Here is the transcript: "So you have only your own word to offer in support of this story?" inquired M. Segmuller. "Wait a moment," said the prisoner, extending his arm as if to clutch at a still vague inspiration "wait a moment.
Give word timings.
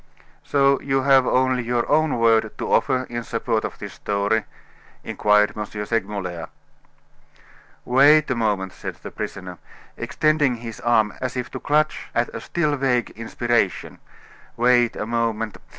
"So 0.43 0.81
you 0.81 1.03
have 1.03 1.27
only 1.27 1.61
your 1.61 1.87
own 1.87 2.17
word 2.17 2.57
to 2.57 2.73
offer 2.73 3.03
in 3.03 3.21
support 3.23 3.63
of 3.63 3.77
this 3.77 3.93
story?" 3.93 4.45
inquired 5.03 5.55
M. 5.55 5.63
Segmuller. 5.63 6.49
"Wait 7.85 8.31
a 8.31 8.35
moment," 8.35 8.73
said 8.73 8.95
the 9.03 9.11
prisoner, 9.11 9.59
extending 9.97 10.55
his 10.55 10.79
arm 10.79 11.13
as 11.21 11.37
if 11.37 11.51
to 11.51 11.59
clutch 11.59 12.09
at 12.15 12.33
a 12.33 12.41
still 12.41 12.75
vague 12.77 13.11
inspiration 13.11 13.99
"wait 14.57 14.95
a 14.95 15.05
moment. 15.05 15.57